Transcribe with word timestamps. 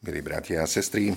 Milí 0.00 0.24
bratia 0.24 0.64
a 0.64 0.66
sestry, 0.66 1.12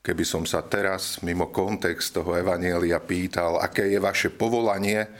keby 0.00 0.24
som 0.24 0.48
sa 0.48 0.64
teraz 0.64 1.20
mimo 1.20 1.52
kontext 1.52 2.16
toho 2.16 2.32
Evanielia 2.32 3.04
pýtal, 3.04 3.60
aké 3.60 3.92
je 3.92 4.00
vaše 4.00 4.32
povolanie, 4.32 5.12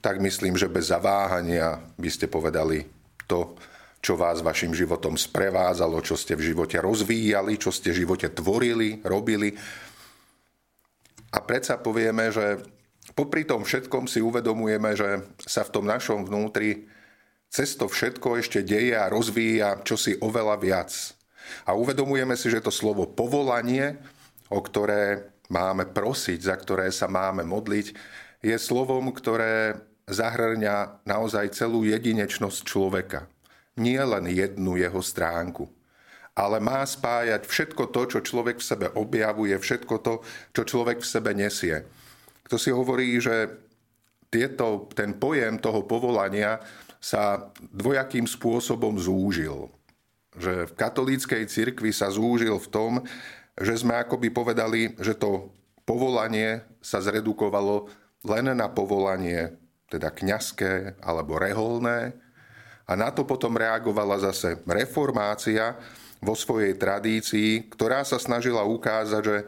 tak 0.00 0.24
myslím, 0.24 0.56
že 0.56 0.72
bez 0.72 0.88
zaváhania 0.88 1.84
by 2.00 2.08
ste 2.08 2.32
povedali 2.32 2.80
to, 3.28 3.60
čo 4.00 4.16
vás 4.16 4.40
vašim 4.40 4.72
životom 4.72 5.20
sprevázalo, 5.20 6.00
čo 6.00 6.16
ste 6.16 6.32
v 6.32 6.56
živote 6.56 6.80
rozvíjali, 6.80 7.60
čo 7.60 7.68
ste 7.68 7.92
v 7.92 8.08
živote 8.08 8.32
tvorili, 8.32 9.04
robili. 9.04 9.52
A 11.28 11.44
predsa 11.44 11.76
povieme, 11.76 12.32
že 12.32 12.64
popri 13.12 13.44
tom 13.44 13.68
všetkom 13.68 14.08
si 14.08 14.24
uvedomujeme, 14.24 14.96
že 14.96 15.28
sa 15.44 15.60
v 15.60 15.72
tom 15.76 15.84
našom 15.84 16.24
vnútri 16.24 16.88
cez 17.54 17.78
to 17.78 17.86
všetko 17.86 18.42
ešte 18.42 18.66
deje 18.66 18.98
a 18.98 19.06
rozvíja 19.06 19.78
čosi 19.86 20.18
oveľa 20.18 20.58
viac. 20.58 20.90
A 21.62 21.78
uvedomujeme 21.78 22.34
si, 22.34 22.50
že 22.50 22.58
to 22.58 22.74
slovo 22.74 23.06
povolanie, 23.06 23.94
o 24.50 24.58
ktoré 24.58 25.30
máme 25.46 25.86
prosiť, 25.86 26.50
za 26.50 26.58
ktoré 26.58 26.90
sa 26.90 27.06
máme 27.06 27.46
modliť, 27.46 27.94
je 28.42 28.56
slovom, 28.58 29.14
ktoré 29.14 29.78
zahrňa 30.10 31.06
naozaj 31.06 31.54
celú 31.54 31.86
jedinečnosť 31.86 32.58
človeka. 32.66 33.30
Nie 33.78 34.02
len 34.02 34.26
jednu 34.26 34.74
jeho 34.74 34.98
stránku, 34.98 35.70
ale 36.34 36.58
má 36.58 36.82
spájať 36.82 37.46
všetko 37.46 37.94
to, 37.94 38.02
čo 38.10 38.18
človek 38.26 38.58
v 38.58 38.66
sebe 38.66 38.86
objavuje, 38.98 39.54
všetko 39.54 39.94
to, 40.02 40.14
čo 40.50 40.62
človek 40.66 41.06
v 41.06 41.10
sebe 41.10 41.30
nesie. 41.30 41.86
Kto 42.44 42.58
si 42.58 42.74
hovorí, 42.74 43.14
že 43.22 43.62
tieto, 44.28 44.90
ten 44.98 45.14
pojem 45.14 45.62
toho 45.62 45.86
povolania 45.86 46.58
sa 47.04 47.52
dvojakým 47.60 48.24
spôsobom 48.24 48.96
zúžil. 48.96 49.68
Že 50.40 50.72
v 50.72 50.72
katolíckej 50.72 51.44
cirkvi 51.44 51.92
sa 51.92 52.08
zúžil 52.08 52.56
v 52.56 52.70
tom, 52.72 52.92
že 53.60 53.76
sme 53.76 54.00
akoby 54.00 54.32
povedali, 54.32 54.96
že 54.96 55.12
to 55.12 55.52
povolanie 55.84 56.64
sa 56.80 57.04
zredukovalo 57.04 57.92
len 58.24 58.56
na 58.56 58.72
povolanie, 58.72 59.52
teda 59.92 60.08
kňazské 60.08 60.96
alebo 61.04 61.36
reholné. 61.36 62.16
A 62.88 62.96
na 62.96 63.12
to 63.12 63.28
potom 63.28 63.52
reagovala 63.52 64.16
zase 64.16 64.64
reformácia 64.64 65.76
vo 66.24 66.32
svojej 66.32 66.72
tradícii, 66.80 67.68
ktorá 67.68 68.00
sa 68.00 68.16
snažila 68.16 68.64
ukázať, 68.64 69.22
že 69.22 69.38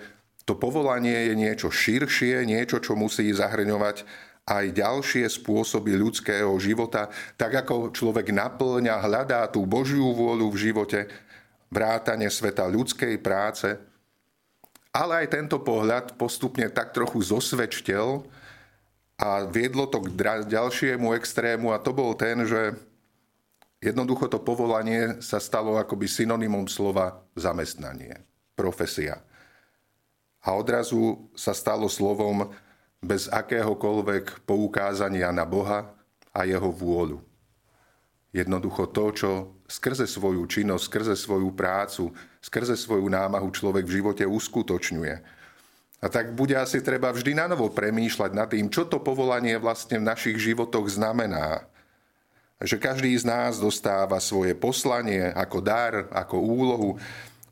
to 0.45 0.61
povolanie 0.61 1.33
je 1.33 1.35
niečo 1.35 1.73
širšie, 1.73 2.45
niečo, 2.45 2.79
čo 2.85 2.95
musí 2.95 3.33
zahrňovať 3.33 4.05
aj 4.47 4.79
ďalšie 4.79 5.27
spôsoby 5.27 5.99
ľudského 5.99 6.55
života, 6.63 7.11
tak 7.35 7.67
ako 7.67 7.91
človek 7.91 8.31
naplňa, 8.31 9.03
hľadá 9.03 9.51
tú 9.51 9.67
Božiu 9.67 10.15
vôľu 10.15 10.55
v 10.55 10.71
živote, 10.71 11.11
vrátanie 11.67 12.31
sveta 12.31 12.63
ľudskej 12.71 13.19
práce. 13.19 13.75
Ale 14.95 15.27
aj 15.27 15.35
tento 15.35 15.59
pohľad 15.61 16.15
postupne 16.15 16.71
tak 16.71 16.95
trochu 16.95 17.27
zosvedčtel 17.27 18.23
a 19.19 19.45
viedlo 19.45 19.91
to 19.91 20.07
k 20.07 20.15
ďalšiemu 20.47 21.13
extrému 21.19 21.75
a 21.75 21.83
to 21.83 21.91
bol 21.91 22.15
ten, 22.15 22.47
že 22.47 22.79
jednoducho 23.83 24.31
to 24.31 24.41
povolanie 24.41 25.19
sa 25.21 25.43
stalo 25.43 25.75
akoby 25.77 26.07
synonymom 26.07 26.71
slova 26.71 27.19
zamestnanie, 27.35 28.23
profesia. 28.55 29.21
A 30.47 30.55
odrazu 30.55 31.29
sa 31.35 31.51
stalo 31.51 31.91
slovom 31.91 32.47
bez 33.03 33.29
akéhokoľvek 33.29 34.49
poukázania 34.49 35.33
na 35.33 35.45
Boha 35.45 35.93
a 36.33 36.45
jeho 36.45 36.69
vôľu. 36.69 37.21
Jednoducho 38.37 38.93
to, 38.93 39.05
čo 39.17 39.31
skrze 39.65 40.05
svoju 40.05 40.45
činnosť, 40.45 40.85
skrze 40.85 41.15
svoju 41.17 41.57
prácu, 41.57 42.13
skrze 42.45 42.77
svoju 42.77 43.09
námahu 43.09 43.49
človek 43.49 43.89
v 43.89 43.95
živote 44.03 44.25
uskutočňuje. 44.29 45.15
A 46.05 46.07
tak 46.13 46.37
bude 46.37 46.53
asi 46.53 46.85
treba 46.85 47.09
vždy 47.09 47.33
na 47.33 47.49
novo 47.49 47.73
premýšľať 47.73 48.31
nad 48.37 48.53
tým, 48.53 48.69
čo 48.69 48.85
to 48.85 49.01
povolanie 49.01 49.57
vlastne 49.57 49.97
v 49.97 50.09
našich 50.13 50.37
životoch 50.37 50.85
znamená. 50.93 51.65
Že 52.61 52.77
každý 52.77 53.17
z 53.17 53.25
nás 53.25 53.57
dostáva 53.57 54.21
svoje 54.21 54.53
poslanie 54.53 55.33
ako 55.33 55.59
dar, 55.65 55.95
ako 56.13 56.37
úlohu 56.37 56.91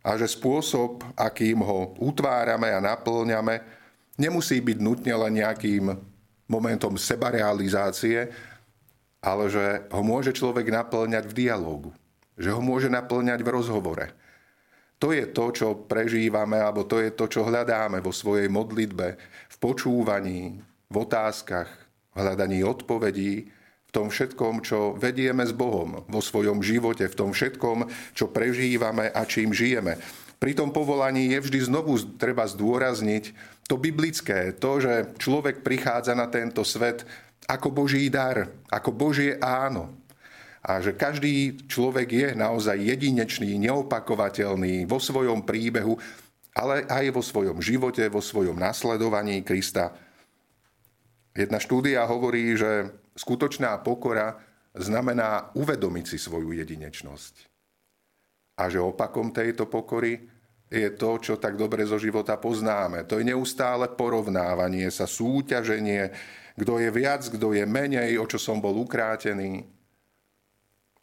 a 0.04 0.20
že 0.20 0.28
spôsob, 0.28 1.00
akým 1.16 1.64
ho 1.64 1.96
utvárame 1.96 2.68
a 2.68 2.84
naplňame, 2.84 3.64
nemusí 4.20 4.60
byť 4.62 4.78
nutne 4.78 5.14
len 5.14 5.42
nejakým 5.42 5.90
momentom 6.46 6.94
sebarealizácie, 6.94 8.30
ale 9.24 9.44
že 9.48 9.88
ho 9.88 10.02
môže 10.04 10.36
človek 10.36 10.68
naplňať 10.68 11.24
v 11.32 11.36
dialógu. 11.46 11.90
Že 12.36 12.50
ho 12.52 12.60
môže 12.60 12.88
naplňať 12.92 13.40
v 13.40 13.52
rozhovore. 13.52 14.06
To 15.00 15.10
je 15.10 15.24
to, 15.32 15.46
čo 15.52 15.68
prežívame, 15.88 16.60
alebo 16.60 16.84
to 16.86 17.00
je 17.00 17.10
to, 17.12 17.28
čo 17.28 17.44
hľadáme 17.44 18.00
vo 18.00 18.12
svojej 18.14 18.48
modlitbe, 18.48 19.08
v 19.52 19.56
počúvaní, 19.58 20.60
v 20.88 20.96
otázkach, 20.96 21.68
v 22.14 22.16
hľadaní 22.16 22.62
odpovedí, 22.62 23.50
v 23.84 23.90
tom 23.90 24.10
všetkom, 24.10 24.62
čo 24.62 24.94
vedieme 24.94 25.46
s 25.46 25.54
Bohom 25.54 26.02
vo 26.06 26.20
svojom 26.22 26.62
živote, 26.62 27.06
v 27.06 27.18
tom 27.18 27.30
všetkom, 27.34 27.86
čo 28.14 28.30
prežívame 28.30 29.10
a 29.10 29.22
čím 29.26 29.54
žijeme. 29.54 29.98
Pri 30.44 30.52
tom 30.52 30.76
povolaní 30.76 31.32
je 31.32 31.40
vždy 31.40 31.72
znovu 31.72 31.96
treba 32.20 32.44
zdôrazniť 32.44 33.32
to 33.64 33.80
biblické, 33.80 34.52
to, 34.52 34.76
že 34.76 35.16
človek 35.16 35.64
prichádza 35.64 36.12
na 36.12 36.28
tento 36.28 36.60
svet 36.68 37.08
ako 37.48 37.72
Boží 37.72 38.12
dar, 38.12 38.52
ako 38.68 38.92
Božie 38.92 39.40
áno. 39.40 39.96
A 40.60 40.84
že 40.84 40.92
každý 40.92 41.64
človek 41.64 42.08
je 42.12 42.28
naozaj 42.36 42.76
jedinečný, 42.76 43.56
neopakovateľný 43.56 44.84
vo 44.84 45.00
svojom 45.00 45.48
príbehu, 45.48 45.96
ale 46.52 46.84
aj 46.92 47.16
vo 47.16 47.24
svojom 47.24 47.64
živote, 47.64 48.04
vo 48.12 48.20
svojom 48.20 48.60
nasledovaní 48.60 49.40
Krista. 49.40 49.96
Jedna 51.32 51.56
štúdia 51.56 52.04
hovorí, 52.04 52.52
že 52.52 52.92
skutočná 53.16 53.80
pokora 53.80 54.36
znamená 54.76 55.56
uvedomiť 55.56 56.04
si 56.04 56.20
svoju 56.20 56.52
jedinečnosť. 56.52 57.48
A 58.60 58.68
že 58.68 58.76
opakom 58.76 59.32
tejto 59.32 59.72
pokory 59.72 60.33
je 60.74 60.90
to, 60.98 61.10
čo 61.22 61.34
tak 61.38 61.54
dobre 61.54 61.86
zo 61.86 61.96
života 62.02 62.34
poznáme. 62.34 63.06
To 63.06 63.22
je 63.22 63.30
neustále 63.30 63.86
porovnávanie 63.94 64.90
sa, 64.90 65.06
súťaženie, 65.06 66.10
kto 66.58 66.82
je 66.82 66.90
viac, 66.90 67.22
kto 67.26 67.54
je 67.54 67.62
menej, 67.62 68.18
o 68.18 68.26
čo 68.26 68.38
som 68.38 68.58
bol 68.58 68.74
ukrátený. 68.82 69.66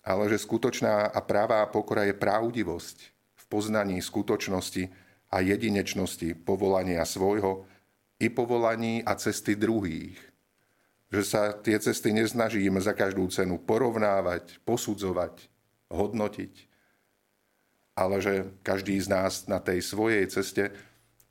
Ale 0.04 0.24
že 0.28 0.44
skutočná 0.44 1.12
a 1.12 1.20
pravá 1.24 1.64
pokora 1.70 2.04
je 2.04 2.16
pravdivosť 2.16 2.98
v 3.38 3.44
poznaní 3.48 4.00
skutočnosti 4.02 4.90
a 5.32 5.38
jedinečnosti 5.40 6.36
povolania 6.36 7.08
svojho 7.08 7.64
i 8.20 8.28
povolaní 8.28 9.02
a 9.04 9.16
cesty 9.16 9.56
druhých. 9.56 10.20
Že 11.12 11.22
sa 11.28 11.42
tie 11.56 11.76
cesty 11.80 12.16
nesnažíme 12.16 12.80
za 12.80 12.96
každú 12.96 13.28
cenu 13.28 13.60
porovnávať, 13.60 14.64
posudzovať, 14.64 15.52
hodnotiť, 15.92 16.71
ale 18.02 18.18
že 18.18 18.50
každý 18.66 18.98
z 18.98 19.14
nás 19.14 19.46
na 19.46 19.62
tej 19.62 19.86
svojej 19.86 20.26
ceste 20.26 20.74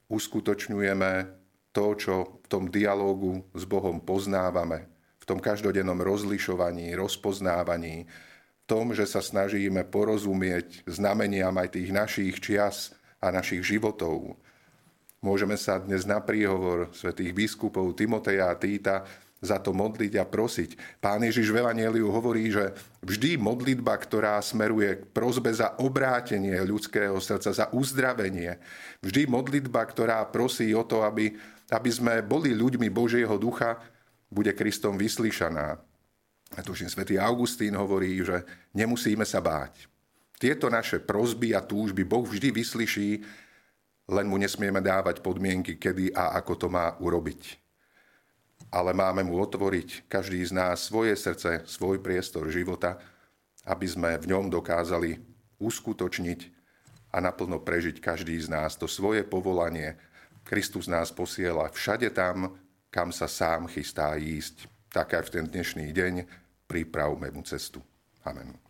uskutočňujeme 0.06 1.26
to, 1.75 1.86
čo 1.98 2.14
v 2.42 2.47
tom 2.47 2.70
dialógu 2.70 3.42
s 3.54 3.66
Bohom 3.66 3.98
poznávame, 3.98 4.86
v 5.19 5.25
tom 5.26 5.38
každodennom 5.42 5.98
rozlišovaní, 5.98 6.94
rozpoznávaní, 6.94 8.06
v 8.06 8.64
tom, 8.70 8.94
že 8.94 9.06
sa 9.06 9.19
snažíme 9.19 9.82
porozumieť 9.91 10.86
znameniam 10.86 11.54
aj 11.59 11.75
tých 11.75 11.91
našich 11.91 12.38
čias 12.38 12.94
a 13.19 13.34
našich 13.34 13.66
životov. 13.66 14.38
Môžeme 15.20 15.59
sa 15.59 15.82
dnes 15.82 16.06
na 16.06 16.22
príhovor 16.22 16.94
svätých 16.94 17.34
biskupov 17.34 17.92
Timoteja 17.98 18.50
a 18.50 18.59
Týta 18.59 19.04
za 19.41 19.56
to 19.56 19.73
modliť 19.73 20.21
a 20.21 20.28
prosiť. 20.28 21.01
Pán 21.01 21.25
Ježiš 21.25 21.49
v 21.49 21.65
Evangeliu 21.65 22.12
hovorí, 22.12 22.53
že 22.53 22.77
vždy 23.01 23.41
modlitba, 23.41 23.97
ktorá 23.97 24.37
smeruje 24.45 25.01
k 25.01 25.03
prozbe 25.17 25.49
za 25.49 25.81
obrátenie 25.81 26.60
ľudského 26.60 27.16
srdca, 27.16 27.51
za 27.57 27.66
uzdravenie, 27.72 28.60
vždy 29.01 29.25
modlitba, 29.25 29.81
ktorá 29.89 30.21
prosí 30.28 30.77
o 30.77 30.84
to, 30.84 31.01
aby, 31.09 31.33
aby 31.72 31.91
sme 31.91 32.21
boli 32.21 32.53
ľuďmi 32.53 32.92
Božieho 32.92 33.41
ducha, 33.41 33.81
bude 34.28 34.53
Kristom 34.53 35.01
vyslyšaná. 35.01 35.81
A 36.54 36.60
tuším, 36.60 36.93
svätý 36.93 37.16
Augustín 37.16 37.72
hovorí, 37.81 38.21
že 38.21 38.45
nemusíme 38.77 39.25
sa 39.25 39.41
báť. 39.41 39.89
Tieto 40.36 40.69
naše 40.69 41.01
prozby 41.01 41.57
a 41.57 41.65
túžby 41.65 42.04
Boh 42.04 42.28
vždy 42.28 42.53
vyslyší, 42.53 43.25
len 44.10 44.27
mu 44.28 44.36
nesmieme 44.36 44.84
dávať 44.84 45.25
podmienky, 45.25 45.81
kedy 45.81 46.13
a 46.13 46.36
ako 46.36 46.53
to 46.60 46.66
má 46.69 46.98
urobiť 46.98 47.70
ale 48.68 48.92
máme 48.92 49.24
mu 49.24 49.41
otvoriť 49.41 50.04
každý 50.07 50.45
z 50.45 50.53
nás 50.53 50.84
svoje 50.84 51.16
srdce, 51.16 51.65
svoj 51.65 52.04
priestor 52.04 52.53
života, 52.53 53.01
aby 53.65 53.89
sme 53.89 54.21
v 54.21 54.36
ňom 54.36 54.53
dokázali 54.53 55.16
uskutočniť 55.57 56.41
a 57.10 57.18
naplno 57.18 57.59
prežiť 57.59 57.98
každý 57.98 58.39
z 58.39 58.53
nás 58.53 58.77
to 58.78 58.86
svoje 58.86 59.27
povolanie. 59.27 59.98
Kristus 60.47 60.86
nás 60.86 61.10
posiela 61.10 61.68
všade 61.68 62.10
tam, 62.15 62.57
kam 62.89 63.10
sa 63.10 63.27
sám 63.27 63.66
chystá 63.66 64.15
ísť. 64.16 64.66
Tak 64.91 65.15
aj 65.15 65.30
v 65.30 65.33
ten 65.39 65.45
dnešný 65.47 65.95
deň 65.95 66.15
pripravme 66.66 67.30
mu 67.30 67.42
cestu. 67.47 67.83
Amen. 68.27 68.70